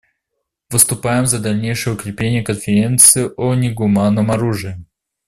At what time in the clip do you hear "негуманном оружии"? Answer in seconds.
3.53-4.83